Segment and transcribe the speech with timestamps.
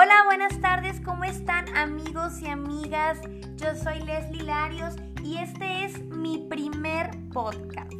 [0.00, 3.18] Hola, buenas tardes, ¿cómo están amigos y amigas?
[3.56, 7.92] Yo soy Leslie Larios y este es mi primer podcast.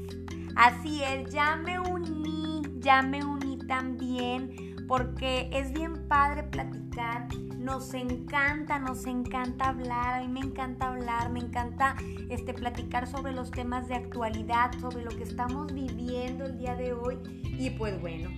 [0.54, 7.26] Así es, ya me uní, ya me uní también porque es bien padre platicar.
[7.58, 11.96] Nos encanta, nos encanta hablar, a mí me encanta hablar, me encanta
[12.30, 16.92] este, platicar sobre los temas de actualidad, sobre lo que estamos viviendo el día de
[16.92, 17.18] hoy.
[17.42, 18.30] Y pues bueno,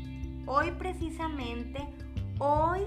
[0.47, 1.87] hoy precisamente,
[2.39, 2.85] hoy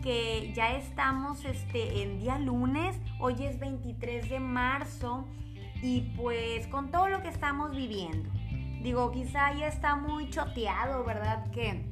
[0.00, 5.26] que ya estamos este, en día lunes, hoy es 23 de marzo
[5.82, 8.30] y pues con todo lo que estamos viviendo.
[8.82, 11.50] Digo, quizá ya está muy choteado, ¿verdad?
[11.50, 11.84] Que,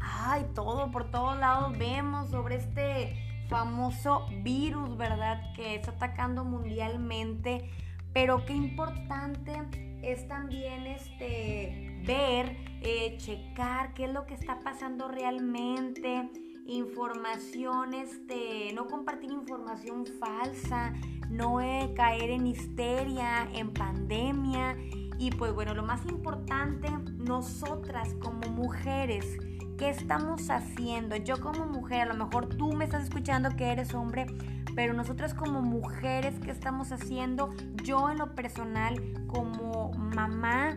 [0.00, 3.16] ay, todo, por todos lados vemos sobre este
[3.48, 5.52] famoso virus, ¿verdad?
[5.54, 7.68] Que está atacando mundialmente.
[8.12, 15.08] Pero qué importante es también este, ver, eh, checar qué es lo que está pasando
[15.08, 16.30] realmente
[16.68, 20.92] información, este, no compartir información falsa,
[21.30, 21.58] no
[21.96, 24.76] caer en histeria, en pandemia.
[25.18, 29.24] Y pues bueno, lo más importante, nosotras como mujeres,
[29.78, 31.16] ¿qué estamos haciendo?
[31.16, 34.26] Yo como mujer, a lo mejor tú me estás escuchando que eres hombre,
[34.76, 37.50] pero nosotras como mujeres, ¿qué estamos haciendo?
[37.82, 38.94] Yo en lo personal,
[39.26, 40.76] como mamá,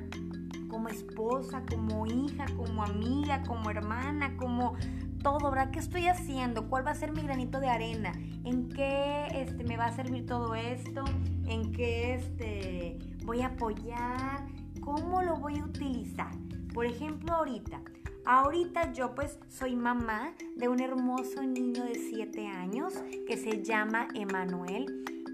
[0.70, 4.76] como esposa, como hija, como amiga, como hermana, como
[5.22, 5.72] todo, ¿verdad?
[5.72, 6.68] ¿Qué estoy haciendo?
[6.68, 8.12] ¿Cuál va a ser mi granito de arena?
[8.44, 11.04] ¿En qué este, me va a servir todo esto?
[11.46, 14.46] ¿En qué este, voy a apoyar?
[14.82, 16.32] ¿Cómo lo voy a utilizar?
[16.74, 17.82] Por ejemplo, ahorita.
[18.26, 22.94] Ahorita yo pues soy mamá de un hermoso niño de 7 años
[23.28, 24.86] que se llama Emanuel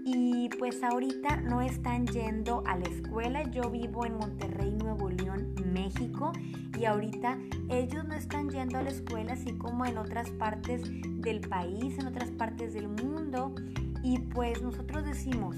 [0.06, 3.42] y pues ahorita no están yendo a la escuela.
[3.42, 5.37] Yo vivo en Monterrey, Nuevo León,
[5.78, 6.32] México
[6.78, 10.82] y ahorita ellos no están yendo a la escuela así como en otras partes
[11.22, 13.54] del país, en otras partes del mundo.
[14.02, 15.56] Y pues nosotros decimos,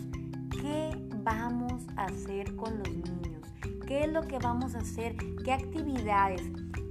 [0.60, 0.90] ¿qué
[1.22, 3.46] vamos a hacer con los niños?
[3.86, 5.16] ¿Qué es lo que vamos a hacer?
[5.44, 6.42] ¿Qué actividades?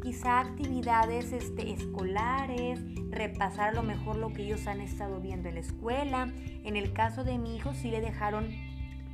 [0.01, 5.55] Quizá actividades este, escolares, repasar a lo mejor lo que ellos han estado viendo en
[5.55, 6.33] la escuela.
[6.63, 8.47] En el caso de mi hijo sí le dejaron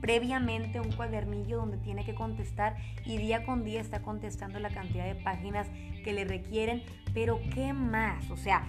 [0.05, 5.03] previamente un cuadernillo donde tiene que contestar y día con día está contestando la cantidad
[5.03, 5.67] de páginas
[6.03, 6.83] que le requieren.
[7.15, 8.29] Pero ¿qué más?
[8.29, 8.67] O sea,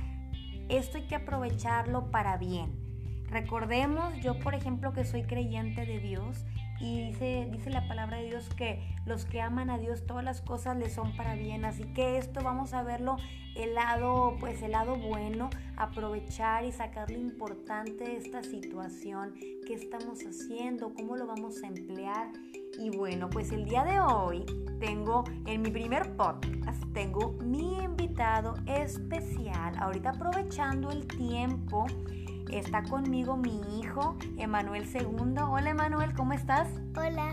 [0.71, 2.73] esto hay que aprovecharlo para bien.
[3.29, 6.47] Recordemos, yo por ejemplo que soy creyente de Dios,
[6.81, 10.43] y dice, dice la palabra de Dios que los que aman a Dios todas las
[10.43, 11.65] cosas les son para bien.
[11.65, 13.17] Así que esto vamos a verlo
[13.55, 19.35] el lado, pues el lado bueno, aprovechar y sacar lo importante de esta situación,
[19.67, 22.33] qué estamos haciendo, cómo lo vamos a emplear.
[22.79, 24.45] Y bueno, pues el día de hoy
[24.79, 29.75] tengo en mi primer podcast, tengo mi invitado especial.
[29.79, 31.87] Ahorita aprovechando el tiempo
[32.51, 35.41] Está conmigo mi hijo, Emanuel II.
[35.49, 36.69] Hola Emanuel, ¿cómo estás?
[36.97, 37.33] Hola.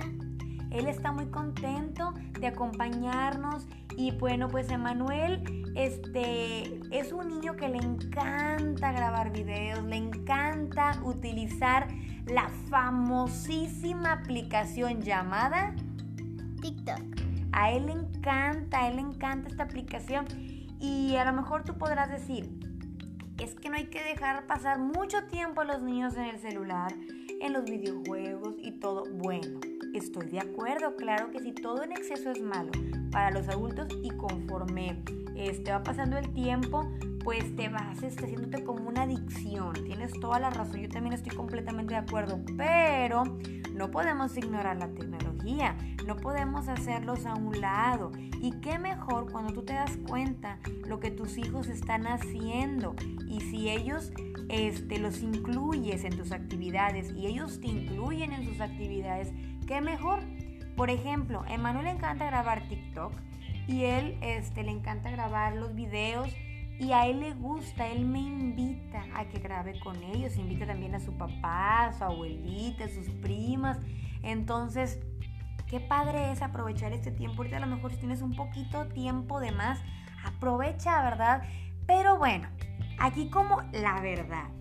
[0.72, 7.70] Él está muy contento de acompañarnos y bueno, pues Emanuel este, es un niño que
[7.70, 11.88] le encanta grabar videos, le encanta utilizar
[12.26, 15.76] la famosísima aplicación llamada
[16.60, 17.02] TikTok.
[17.52, 20.26] A él le encanta, a él le encanta esta aplicación
[20.80, 22.73] y a lo mejor tú podrás decir,
[23.40, 26.94] es que no hay que dejar pasar mucho tiempo a los niños en el celular,
[27.42, 29.04] en los videojuegos y todo.
[29.12, 29.60] Bueno,
[29.94, 32.72] estoy de acuerdo, claro que si todo en exceso es malo
[33.12, 35.04] para los adultos y conforme
[35.36, 36.90] este, va pasando el tiempo,
[37.24, 39.74] pues te vas este, haciéndote como una adicción.
[39.86, 43.24] Tienes toda la razón, yo también estoy completamente de acuerdo, pero
[43.74, 45.33] no podemos ignorar la tecnología,
[46.06, 48.12] no podemos hacerlos a un lado.
[48.42, 52.96] Y qué mejor cuando tú te das cuenta lo que tus hijos están haciendo
[53.28, 54.12] y si ellos
[54.50, 59.32] este, los incluyes en tus actividades y ellos te incluyen en sus actividades,
[59.68, 60.20] qué mejor.
[60.76, 63.14] Por ejemplo, a Emanuel le encanta grabar TikTok
[63.68, 66.30] y él este, le encanta grabar los videos
[66.80, 70.96] y a él le gusta, él me invita a que grabe con ellos, invita también
[70.96, 73.80] a su papá, a su abuelita, a sus primas.
[74.24, 75.00] Entonces,
[75.74, 77.38] qué padre es aprovechar este tiempo.
[77.38, 79.80] Ahorita a lo mejor si tienes un poquito tiempo de más,
[80.24, 81.42] aprovecha, ¿verdad?
[81.88, 82.48] Pero bueno,
[83.00, 84.52] aquí como la verdad,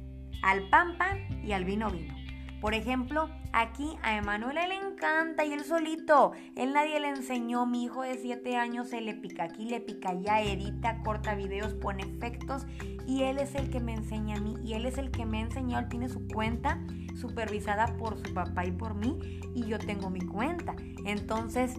[0.42, 2.14] al pan pan y al vino vino.
[2.62, 6.30] Por ejemplo, aquí a Emanuel le encanta y él solito.
[6.54, 7.66] Él nadie le enseñó.
[7.66, 11.74] Mi hijo de 7 años se le pica aquí, le pica allá, edita, corta videos,
[11.74, 12.64] pone efectos.
[13.04, 14.54] Y él es el que me enseña a mí.
[14.62, 15.78] Y él es el que me ha.
[15.80, 16.78] Él tiene su cuenta
[17.20, 19.40] supervisada por su papá y por mí.
[19.56, 20.76] Y yo tengo mi cuenta.
[21.04, 21.74] Entonces,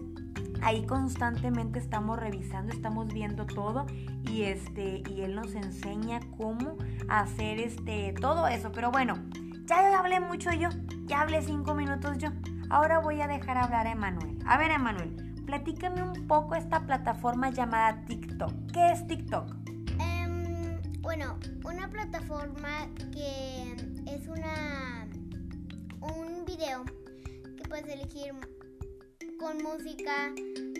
[0.60, 3.86] ahí constantemente estamos revisando, estamos viendo todo
[4.30, 6.76] y este y él nos enseña cómo
[7.08, 8.70] hacer este todo eso.
[8.70, 9.14] Pero bueno,
[9.66, 10.68] ya hablé mucho yo,
[11.06, 12.28] ya hablé cinco minutos yo.
[12.70, 14.38] Ahora voy a dejar hablar a Emanuel.
[14.46, 15.14] A ver, Emanuel,
[15.46, 18.52] platícame un poco esta plataforma llamada TikTok.
[18.72, 19.54] ¿Qué es TikTok?
[20.00, 23.74] Em, bueno, una plataforma que
[24.06, 25.06] es una
[26.00, 26.84] un video
[27.56, 28.34] que puedes elegir
[29.38, 30.32] con música,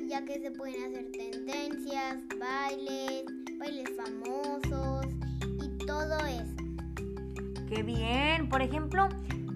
[0.08, 3.24] ya que se pueden hacer tendencias, bailes,
[3.58, 5.06] bailes famosos
[5.62, 6.63] y todo eso.
[7.68, 8.48] Qué bien.
[8.48, 9.08] Por ejemplo,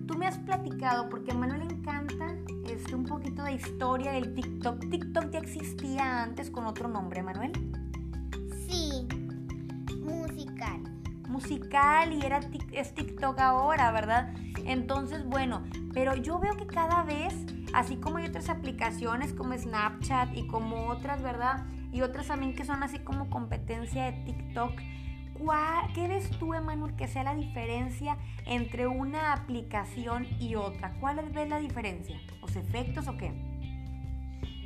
[0.06, 2.34] tú me has platicado, porque a Manuel le encanta
[2.68, 4.88] este, un poquito de historia del TikTok.
[4.90, 7.52] ¿TikTok ya existía antes con otro nombre, Manuel?
[8.66, 9.06] Sí,
[10.00, 10.82] musical.
[11.28, 12.40] Musical y era
[12.72, 14.34] es TikTok ahora, ¿verdad?
[14.64, 15.62] Entonces, bueno,
[15.92, 17.34] pero yo veo que cada vez,
[17.74, 21.66] así como hay otras aplicaciones como Snapchat y como otras, ¿verdad?
[21.92, 24.72] Y otras también que son así como competencia de TikTok
[25.94, 30.94] ¿Qué ves tú, Emanuel, que sea la diferencia entre una aplicación y otra?
[31.00, 32.20] ¿Cuál es la diferencia?
[32.40, 33.32] ¿Los efectos o qué?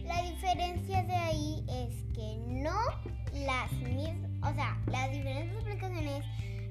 [0.04, 2.76] La diferencia de ahí es que no
[3.32, 6.24] las mismas, o sea, las diferentes aplicaciones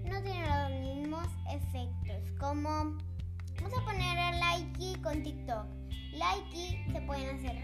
[0.04, 2.32] no tienen los mismos efectos.
[2.40, 5.66] Como vamos a poner a Likey con TikTok.
[6.14, 7.64] Likey se pueden hacer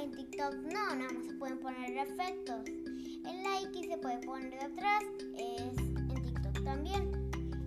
[0.00, 2.64] en TikTok no, nada más se pueden poner efectos.
[2.66, 5.04] El like se puede poner atrás,
[5.36, 7.10] es en TikTok también.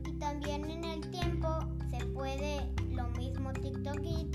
[0.05, 1.47] Y también en el tiempo
[1.89, 4.29] se puede lo mismo TikTok y,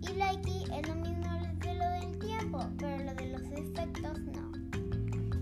[0.00, 1.28] y Likey es lo mismo
[1.60, 4.52] de lo del tiempo, pero lo de los efectos no.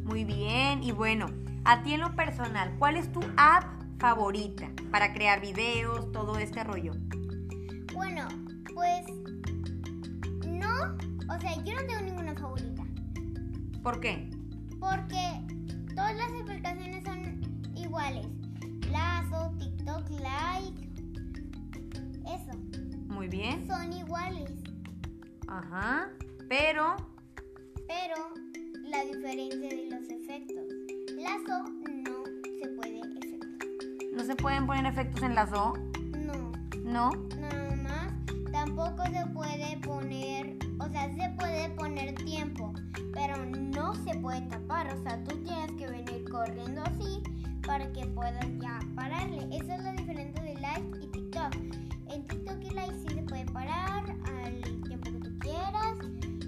[0.05, 1.27] Muy bien, y bueno,
[1.65, 3.65] a ti en lo personal, ¿cuál es tu app
[3.99, 6.93] favorita para crear videos, todo este rollo?
[7.95, 8.27] Bueno,
[8.75, 9.07] pues
[10.47, 10.97] no,
[11.31, 12.85] o sea, yo no tengo ninguna favorita.
[13.83, 14.29] ¿Por qué?
[14.81, 15.45] porque
[15.95, 17.41] todas las aplicaciones son
[17.77, 18.27] iguales.
[18.91, 20.89] Lazo, TikTok, Like,
[22.27, 22.59] eso.
[23.07, 23.67] Muy bien.
[23.69, 24.51] Son iguales.
[25.47, 26.09] Ajá,
[26.49, 26.97] pero...
[27.87, 28.17] Pero
[28.89, 30.65] la diferencia de los efectos.
[31.17, 31.65] Lazo
[32.05, 32.25] no
[32.59, 33.69] se puede efectos.
[34.15, 35.75] ¿No se pueden poner efectos en Lazo?
[36.17, 36.53] No.
[36.85, 37.11] ¿No?
[37.39, 38.13] Nada más.
[38.51, 40.57] Tampoco se puede poner,
[40.91, 42.73] sea, se puede poner tiempo
[43.13, 44.93] pero no se puede tapar.
[44.93, 47.23] O sea, tú tienes que venir corriendo así
[47.67, 49.47] para que puedas ya pararle.
[49.57, 51.55] Esa es la diferencia de Live y TikTok.
[52.09, 55.97] En TikTok y Live sí se puede parar al tiempo que tú quieras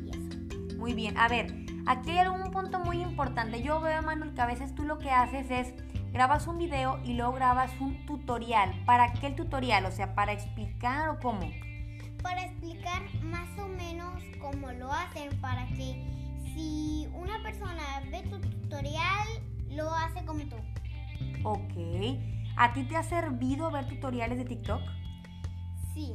[0.05, 0.79] y eso.
[0.79, 1.55] Muy bien, a ver,
[1.87, 3.63] aquí hay algún punto muy importante.
[3.63, 5.75] Yo veo, Manuel, que a veces tú lo que haces es
[6.13, 8.75] grabas un video y luego grabas un tutorial.
[8.85, 9.87] ¿Para qué el tutorial?
[9.87, 11.49] O sea, ¿para explicar o cómo?
[12.23, 16.05] Para explicar más o menos cómo lo hacen para que
[16.55, 19.29] si una persona ve tu tutorial,
[19.71, 20.57] lo hace como tú.
[21.45, 21.73] Ok.
[22.57, 24.83] ¿A ti te ha servido ver tutoriales de TikTok?
[25.95, 26.13] Sí.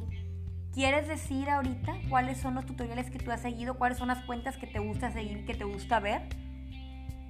[0.72, 3.74] ¿Quieres decir ahorita cuáles son los tutoriales que tú has seguido?
[3.74, 6.28] ¿Cuáles son las cuentas que te gusta seguir, que te gusta ver?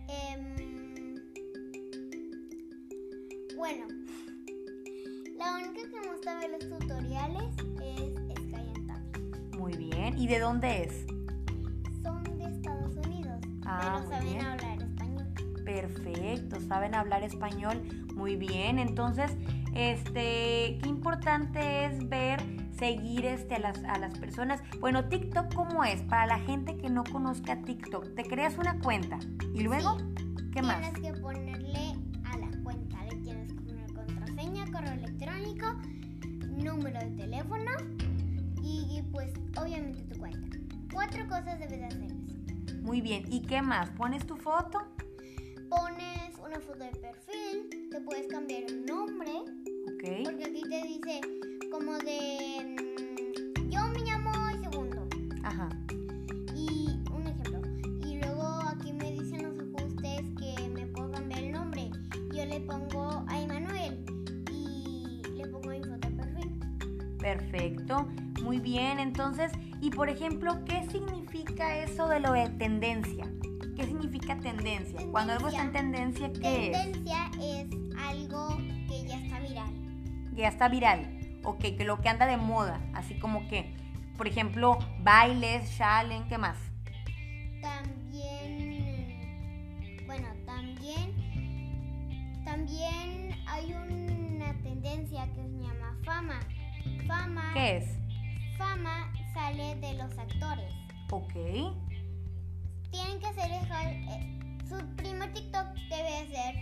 [0.09, 1.15] Em,
[3.57, 3.87] bueno,
[5.39, 8.18] la única que me gusta ver los tutoriales es
[9.69, 10.19] Muy bien.
[10.19, 11.07] ¿Y de dónde es?
[13.67, 15.27] Ah, pero saben hablar español.
[15.63, 17.83] Perfecto, saben hablar español
[18.15, 18.79] muy bien.
[18.79, 19.31] Entonces,
[19.75, 22.41] este, qué importante es ver,
[22.79, 24.63] seguir este, a, las, a las personas.
[24.81, 26.01] Bueno, TikTok, ¿cómo es?
[26.01, 29.19] Para la gente que no conozca TikTok, te creas una cuenta
[29.55, 29.99] y luego,
[30.51, 30.81] ¿qué más?
[30.95, 31.93] Tienes que ponerle
[32.25, 35.67] a la cuenta, le tienes que poner contraseña, correo electrónico,
[36.57, 37.71] número de teléfono
[38.99, 40.59] y pues obviamente tu cuenta.
[40.93, 42.13] Cuatro cosas debes de hacer.
[42.83, 43.25] Muy bien.
[43.31, 43.91] ¿Y qué más?
[43.91, 44.81] ¿Pones tu foto?
[45.69, 49.31] Pones una foto de perfil, te puedes cambiar el nombre.
[49.31, 50.25] Ok.
[50.25, 51.21] Porque aquí te dice
[51.71, 55.09] como de mm, yo me llamo segundo.
[55.45, 55.69] Ajá.
[56.57, 57.61] Y un ejemplo.
[58.07, 61.91] Y luego aquí me dicen los ajustes que me puedo cambiar el nombre.
[62.35, 64.05] Yo le pongo a Emanuel
[64.51, 67.19] y le pongo mi foto de perfil.
[67.19, 68.09] Perfecto.
[68.49, 68.99] Muy bien.
[68.99, 69.53] Entonces,
[69.83, 73.31] y por ejemplo, ¿qué significa eso de lo de tendencia?
[73.77, 75.03] ¿Qué significa tendencia?
[75.11, 76.83] Cuando algo está en tendencia, ¿qué es?
[76.83, 77.67] Tendencia es
[77.99, 78.57] algo
[78.89, 79.71] que ya está viral.
[80.33, 81.41] Ya está viral.
[81.45, 82.81] Ok, que lo que anda de moda.
[82.95, 83.71] Así como que,
[84.17, 86.57] por ejemplo, bailes, challenge, ¿qué más?
[87.61, 89.15] También,
[90.07, 91.13] bueno, también,
[92.47, 96.41] también hay una tendencia que se llama fama.
[97.07, 97.51] Fama.
[97.53, 97.98] ¿Qué es?
[98.59, 100.75] Fama sale de los actores.
[101.11, 101.33] Ok.
[102.91, 106.55] Tienen que hacer el eh, su primer TikTok debe ser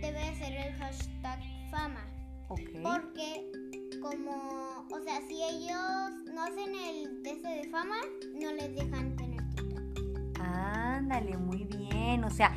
[0.00, 1.40] debe ser el hashtag
[1.70, 2.04] fama.
[2.48, 2.60] Ok.
[2.82, 3.50] Porque
[4.00, 7.96] como, o sea, si ellos no hacen el de ese de fama,
[8.40, 10.40] no les dejan tener TikTok.
[10.40, 12.24] Ándale, muy bien.
[12.24, 12.54] O sea,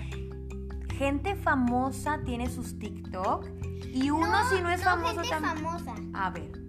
[0.98, 3.48] gente famosa tiene sus TikTok
[3.94, 5.66] y uno si no es famoso gente también.
[5.66, 6.61] famosa, A ver.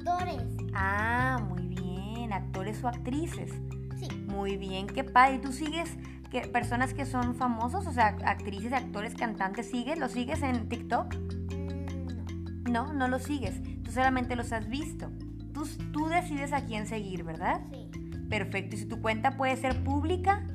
[0.00, 0.42] Actores.
[0.74, 2.32] Ah, muy bien.
[2.32, 3.52] Actores o actrices.
[3.98, 4.08] Sí.
[4.28, 5.36] Muy bien, qué padre.
[5.36, 5.96] ¿Y tú sigues
[6.30, 7.86] que, personas que son famosos?
[7.86, 9.98] O sea, actrices, actores, cantantes, ¿sigues?
[9.98, 11.14] ¿Los sigues en TikTok?
[11.14, 12.84] No.
[12.86, 13.60] No, no los sigues.
[13.82, 15.10] Tú solamente los has visto.
[15.52, 17.60] Tú, tú decides a quién seguir, ¿verdad?
[17.70, 17.90] Sí.
[18.28, 18.76] Perfecto.
[18.76, 20.46] ¿Y si tu cuenta puede ser pública?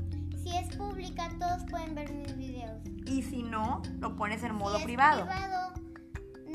[0.41, 2.81] Si es pública, todos pueden ver mis videos.
[3.05, 5.25] Y si no, lo pones en modo si es privado.
[5.25, 5.73] privado,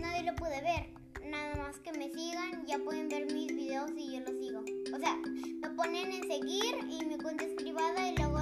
[0.01, 1.00] nadie lo puede ver.
[1.79, 4.61] Que me sigan, ya pueden ver mis videos y yo los sigo.
[4.93, 5.17] O sea,
[5.63, 8.41] me ponen en seguir y mi cuenta es privada y luego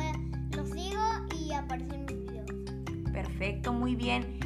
[0.57, 1.03] los sigo
[1.39, 2.47] y aparecen mis videos.
[3.13, 4.41] Perfecto, muy bien.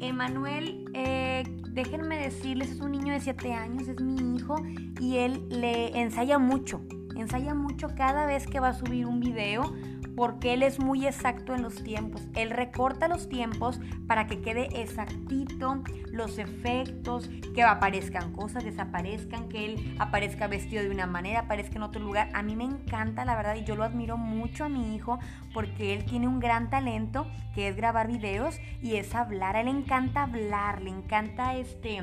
[0.00, 4.56] Emanuel, eh, déjenme decirles, es un niño de 7 años, es mi hijo
[5.00, 6.82] y él le ensaya mucho.
[7.16, 9.72] Ensaya mucho cada vez que va a subir un video
[10.16, 12.26] porque él es muy exacto en los tiempos.
[12.34, 19.66] Él recorta los tiempos para que quede exactito los efectos, que aparezcan cosas, desaparezcan, que
[19.66, 22.30] él aparezca vestido de una manera, aparezca en otro lugar.
[22.32, 25.18] A mí me encanta, la verdad, y yo lo admiro mucho a mi hijo
[25.52, 29.56] porque él tiene un gran talento que es grabar videos y es hablar.
[29.56, 32.00] Él le encanta hablar, le encanta este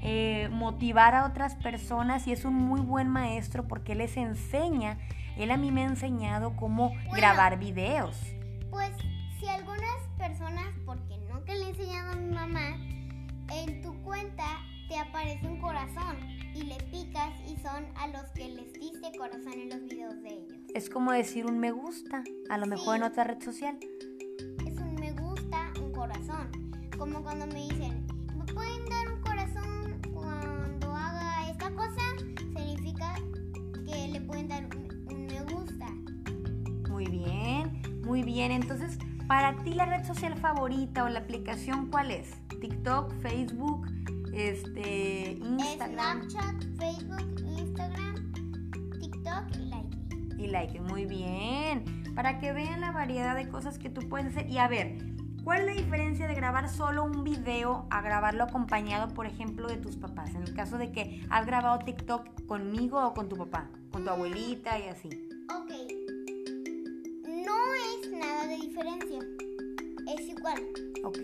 [0.00, 4.98] eh, motivar a otras personas y es un muy buen maestro porque les enseña,
[5.38, 8.16] él a mí me ha enseñado cómo grabar videos.
[8.70, 8.90] Pues
[9.38, 12.76] si algunas personas, porque no que le he enseñado a mi mamá,
[13.52, 14.44] en tu cuenta
[14.88, 16.18] te aparece un corazón
[16.54, 20.28] y le picas y son a los que les diste corazón en los videos de
[20.28, 20.58] ellos.
[20.74, 23.78] Es como decir un me gusta, a lo mejor en otra red social.
[24.66, 26.50] Es un me gusta, un corazón.
[26.98, 28.87] Como cuando me dicen, ¿me pueden
[38.08, 38.50] muy bien.
[38.50, 38.98] Entonces,
[39.28, 42.30] para ti la red social favorita o la aplicación, ¿cuál es?
[42.60, 43.86] TikTok, Facebook,
[44.32, 48.32] este, Instagram Snapchat, Facebook, Instagram,
[48.98, 49.96] TikTok y like.
[50.38, 50.80] y like.
[50.80, 51.84] Muy bien.
[52.14, 54.48] Para que vean la variedad de cosas que tú puedes hacer.
[54.48, 54.98] Y a ver,
[55.44, 59.76] ¿cuál es la diferencia de grabar solo un video a grabarlo acompañado, por ejemplo, de
[59.76, 60.34] tus papás?
[60.34, 64.10] En el caso de que has grabado TikTok conmigo o con tu papá, con tu
[64.10, 65.27] abuelita y así.
[68.68, 69.18] Diferencia.
[70.14, 70.60] Es igual.
[71.04, 71.18] ¿Ok?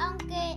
[0.00, 0.56] Aunque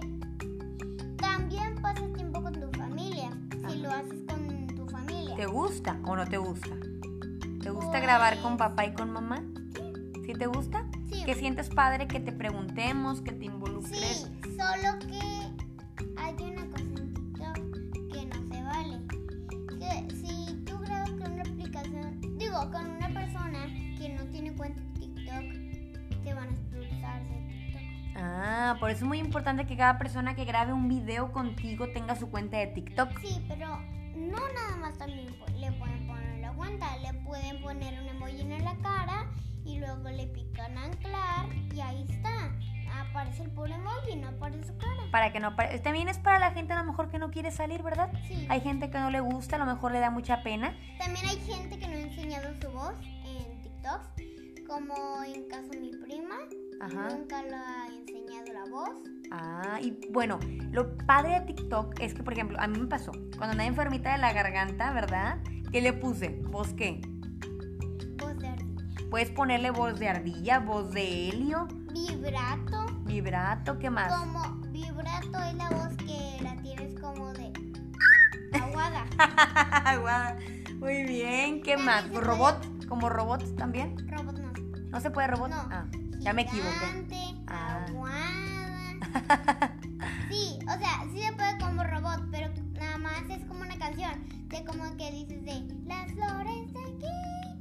[1.18, 3.30] también pasas tiempo con tu familia.
[3.70, 5.36] Si lo haces con tu familia.
[5.36, 6.70] ¿Te gusta o no te gusta?
[7.62, 9.44] ¿Te gusta Pues- grabar con papá y con mamá?
[10.26, 10.86] ¿Sí te gusta?
[11.12, 11.24] Sí.
[11.26, 14.30] ¿Que sientes padre que te preguntemos, que te involucres?
[14.44, 15.31] Sí, solo que
[28.80, 32.30] Por eso es muy importante que cada persona que grabe un video contigo tenga su
[32.30, 33.20] cuenta de TikTok.
[33.20, 33.80] Sí, pero
[34.16, 35.26] no nada más también
[35.60, 39.26] le pueden poner la cuenta, le pueden poner un emoji en la cara
[39.66, 42.52] y luego le pican anclar y ahí está.
[42.94, 45.04] Aparece el puro emoji, no aparece su cara.
[45.12, 47.82] Para que no También es para la gente a lo mejor que no quiere salir,
[47.84, 48.12] ¿verdad?
[48.28, 48.46] Sí.
[48.50, 50.76] Hay gente que no le gusta, a lo mejor le da mucha pena.
[50.98, 52.94] También hay gente que no ha enseñado su voz
[53.26, 56.38] en TikTok, como en caso de mi prima,
[56.82, 57.10] Ajá.
[57.16, 58.90] nunca le ha enseñado la voz.
[59.32, 60.40] Ah, y bueno,
[60.72, 64.12] lo padre de TikTok es que, por ejemplo, a mí me pasó, cuando andaba enfermita
[64.12, 65.38] de la garganta, ¿verdad?
[65.72, 66.42] ¿Qué le puse?
[66.50, 67.02] ¿Voz qué?
[68.18, 69.10] Voz de ardilla.
[69.10, 74.12] Puedes ponerle voz de ardilla, voz de helio, Vibrato, vibrato, ¿qué más?
[74.14, 77.52] como vibrato es la voz que la tienes como de
[78.60, 79.06] aguada.
[80.00, 80.36] Guau,
[80.80, 82.04] Muy bien, ¿qué También más?
[82.06, 82.88] puede- ¿Robot?
[82.88, 83.96] ¿Como robots también?
[84.10, 84.52] Robot no.
[84.90, 85.50] ¿No se puede robot?
[85.50, 85.68] No.
[85.72, 85.86] Ah,
[86.22, 87.36] ya me equivoqué.
[87.48, 87.86] Ah.
[87.88, 89.76] aguada.
[90.30, 94.12] Sí, o sea, sí se puede como robot, pero nada más es como una canción.
[94.48, 97.06] De como que dices de las flores de aquí.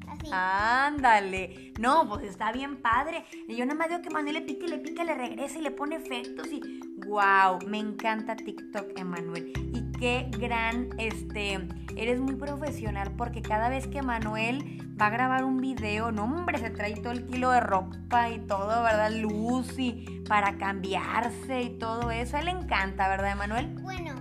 [0.06, 0.28] Así.
[0.32, 1.72] Ándale.
[1.78, 3.24] No, pues está bien padre.
[3.48, 5.62] Y yo nada más veo que Manuel le pica y le pica, le regresa y
[5.62, 6.60] le pone efectos y
[7.06, 9.52] wow, me encanta TikTok, Emanuel.
[9.74, 15.44] Y qué gran, este, eres muy profesional porque cada vez que Manuel va a grabar
[15.44, 19.12] un video, no hombre, se trae todo el kilo de ropa y todo, ¿verdad?
[19.12, 22.36] Luz y para cambiarse y todo eso.
[22.36, 23.68] A él le encanta, ¿verdad, Manuel?
[23.80, 24.14] Bueno,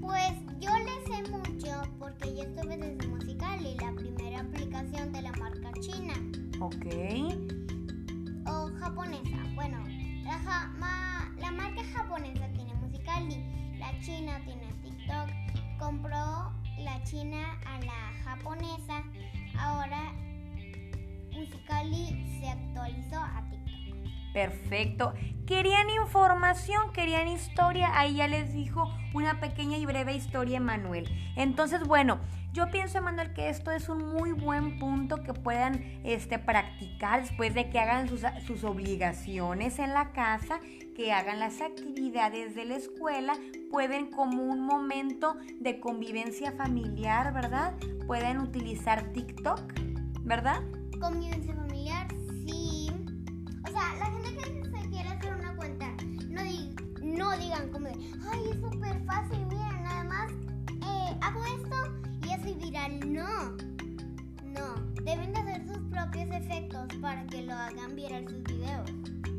[0.00, 5.22] pues yo le sé mucho porque yo estuve desde musical y la primera aplicación de
[5.22, 6.14] la marca china.
[6.60, 6.86] Ok.
[8.46, 9.36] O japonesa.
[9.54, 9.78] Bueno,
[10.24, 10.38] la,
[10.78, 12.96] ma la marca japonesa tiene musical
[13.78, 15.28] la china tiene TikTok
[15.78, 19.02] Compró la china a la japonesa.
[19.58, 20.12] Ahora
[21.32, 24.32] Musicali se actualizó a TikTok.
[24.32, 25.14] Perfecto.
[25.46, 27.98] Querían información, querían historia.
[27.98, 31.08] Ahí ya les dijo una pequeña y breve historia Manuel.
[31.36, 32.18] Entonces, bueno,
[32.56, 37.52] yo pienso, Manuel, que esto es un muy buen punto que puedan este, practicar después
[37.52, 40.58] de que hagan sus, sus obligaciones en la casa,
[40.94, 43.34] que hagan las actividades de la escuela,
[43.70, 47.74] pueden como un momento de convivencia familiar, ¿verdad?
[48.06, 49.74] Pueden utilizar TikTok,
[50.22, 50.62] ¿verdad?
[50.98, 52.08] Convivencia familiar,
[52.46, 52.90] sí.
[53.66, 55.94] O sea, la gente que se quiere hacer una cuenta,
[56.30, 56.40] no,
[57.02, 62.05] no digan como ay, es súper fácil, miren, nada más eh, hago esto
[62.42, 63.12] viral.
[63.12, 63.56] No,
[64.44, 64.74] no.
[65.02, 68.90] Deben de hacer sus propios efectos para que lo hagan viral sus videos.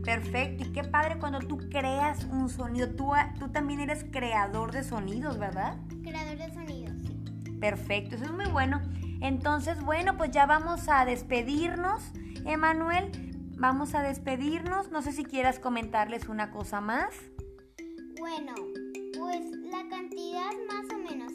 [0.04, 2.89] Perfecto, y qué padre cuando tú creas un sonido.
[2.96, 5.77] Tú, tú también eres creador de sonidos, ¿verdad?
[6.01, 7.51] Creador de sonidos, sí.
[7.60, 8.82] Perfecto, eso es muy bueno.
[9.20, 12.04] Entonces, bueno, pues ya vamos a despedirnos,
[12.46, 13.12] Emanuel.
[13.58, 14.92] Vamos a despedirnos.
[14.92, 17.10] No sé si quieras comentarles una cosa más.
[18.20, 18.54] Bueno,
[19.18, 21.34] pues la cantidad más o menos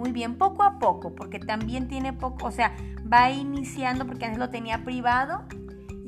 [0.00, 2.74] Muy bien, poco a poco, porque también tiene poco, o sea,
[3.12, 5.44] va iniciando porque antes lo tenía privado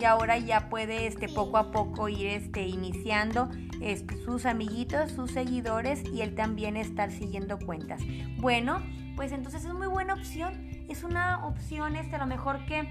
[0.01, 3.51] y ahora ya puede este poco a poco ir este iniciando
[3.83, 8.01] este, sus amiguitos, sus seguidores y él también estar siguiendo cuentas.
[8.39, 8.81] Bueno,
[9.15, 10.71] pues entonces es muy buena opción.
[10.89, 12.89] Es una opción este a lo mejor que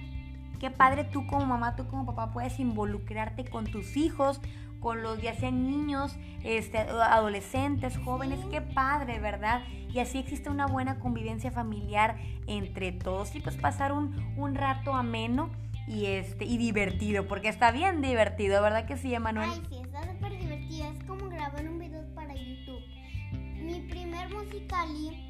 [0.62, 4.40] qué padre tú como mamá, tú como papá puedes involucrarte con tus hijos,
[4.80, 9.64] con los ya sean niños, este, adolescentes, jóvenes, qué padre, ¿verdad?
[9.92, 14.94] Y así existe una buena convivencia familiar entre todos y pues pasar un, un rato
[14.94, 15.50] ameno
[15.88, 19.50] y este y divertido, porque está bien divertido, ¿verdad que sí, Emanuel?
[19.52, 20.92] Ay, sí, está súper divertido.
[20.92, 22.84] Es como grabar un video para YouTube.
[23.60, 25.28] Mi primer musicali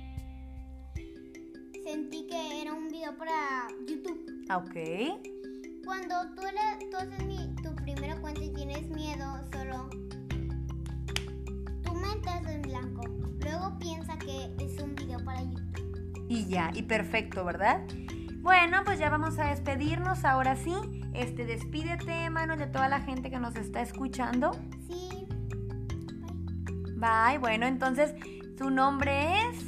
[1.85, 4.30] sentí que era un video para YouTube.
[4.51, 4.73] Ah, ok.
[5.85, 9.89] Cuando tú, le, tú haces mi, tu primera cuenta y tienes miedo, solo
[11.81, 13.01] tu mente es en blanco.
[13.39, 16.25] Luego piensa que es un video para YouTube.
[16.27, 17.79] Y ya, y perfecto, ¿verdad?
[18.41, 20.75] Bueno, pues ya vamos a despedirnos ahora sí.
[21.13, 24.51] Este, despídete, Manuel, de toda la gente que nos está escuchando.
[24.85, 25.27] Sí.
[26.97, 26.97] Bye.
[26.97, 27.37] Bye.
[27.37, 28.13] Bueno, entonces,
[28.57, 29.63] su nombre es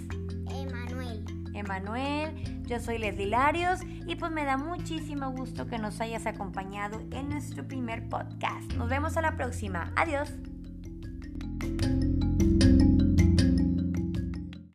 [0.53, 1.23] Emanuel.
[1.53, 2.63] Emanuel.
[2.63, 7.29] Yo soy Leslie Larios y pues me da muchísimo gusto que nos hayas acompañado en
[7.29, 8.73] nuestro primer podcast.
[8.73, 9.91] Nos vemos a la próxima.
[9.95, 10.31] Adiós.